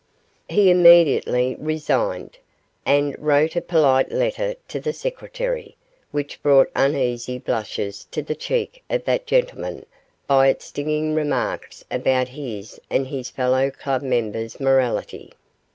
He 0.49 0.71
immediately 0.71 1.53
resigned, 1.59 2.39
and 2.87 3.15
wrote 3.19 3.55
a 3.55 3.61
polite 3.61 4.11
letter 4.11 4.55
to 4.69 4.79
the 4.79 4.93
secretary, 4.93 5.77
which 6.09 6.41
brought 6.41 6.71
uneasy 6.75 7.37
blushes 7.37 8.05
to 8.09 8.23
the 8.23 8.33
cheek 8.33 8.81
of 8.89 9.03
that 9.05 9.27
gentleman 9.27 9.85
by 10.25 10.47
its 10.47 10.65
stinging 10.65 11.13
remarks 11.13 11.85
about 11.91 12.29
his 12.29 12.81
and 12.89 13.05
his 13.09 13.29
fellow 13.29 13.69
clubmen's 13.69 14.59
morality. 14.59 15.33